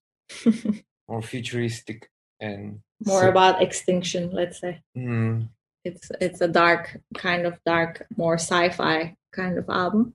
[1.08, 2.08] more futuristic
[2.40, 4.80] and more so, about extinction, let's say.
[4.96, 5.50] Mm,
[5.84, 10.14] it's it's a dark kind of dark more sci-fi kind of album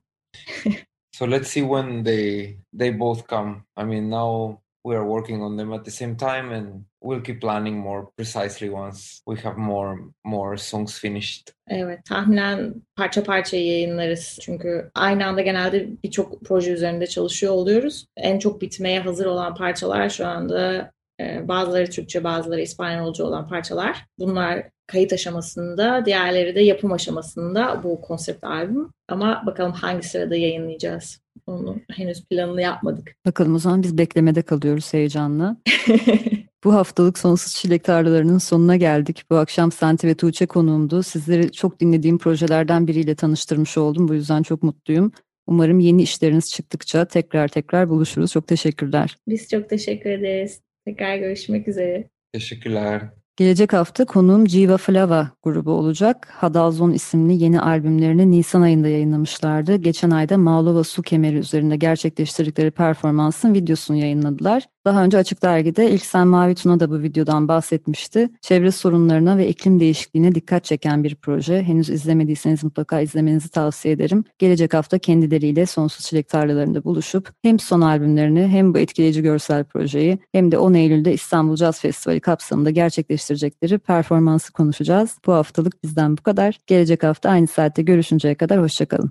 [1.12, 5.56] so let's see when they they both come i mean now we are working on
[5.56, 9.98] them at the same time and we'll keep planning more precisely once we have more
[10.24, 11.52] more songs finished.
[11.68, 14.38] Evet, tahminen parça parça yayınlarız.
[14.42, 18.06] Çünkü aynı anda genelde birçok proje üzerinde çalışıyor oluyoruz.
[18.16, 24.06] En çok bitmeye hazır olan parçalar şu anda e, bazıları Türkçe, bazıları İspanyolca olan parçalar.
[24.18, 28.90] Bunlar kayıt aşamasında, diğerleri de yapım aşamasında bu konsept albüm.
[29.08, 31.20] Ama bakalım hangi sırada yayınlayacağız.
[31.46, 33.14] Onu henüz planını yapmadık.
[33.26, 35.56] Bakalım o zaman biz beklemede kalıyoruz heyecanla.
[36.64, 39.22] Bu haftalık Sonsuz Çilek Tarlalarının sonuna geldik.
[39.30, 41.02] Bu akşam Santi ve Tuğçe konuğumdu.
[41.02, 44.08] Sizleri çok dinlediğim projelerden biriyle tanıştırmış oldum.
[44.08, 45.12] Bu yüzden çok mutluyum.
[45.46, 48.32] Umarım yeni işleriniz çıktıkça tekrar tekrar buluşuruz.
[48.32, 49.16] Çok teşekkürler.
[49.28, 50.60] Biz çok teşekkür ederiz.
[50.84, 52.08] Tekrar görüşmek üzere.
[52.32, 53.02] Teşekkürler.
[53.36, 56.28] Gelecek hafta konuğum Jiva Flava grubu olacak.
[56.32, 59.76] Hadalzon isimli yeni albümlerini Nisan ayında yayınlamışlardı.
[59.76, 64.62] Geçen ayda Mağlova Su Kemeri üzerinde gerçekleştirdikleri performansın videosunu yayınladılar.
[64.86, 68.30] Daha önce Açık Dergi'de İlksen Mavi Tuna da bu videodan bahsetmişti.
[68.40, 71.62] Çevre sorunlarına ve iklim değişikliğine dikkat çeken bir proje.
[71.62, 74.24] Henüz izlemediyseniz mutlaka izlemenizi tavsiye ederim.
[74.38, 80.18] Gelecek hafta kendileriyle Sonsuz Çilek Tarlalarında buluşup hem son albümlerini hem bu etkileyici görsel projeyi
[80.32, 85.18] hem de 10 Eylül'de İstanbul Jazz Festivali kapsamında gerçekleştirecekleri performansı konuşacağız.
[85.26, 86.58] Bu haftalık bizden bu kadar.
[86.66, 89.10] Gelecek hafta aynı saatte görüşünceye kadar hoşçakalın.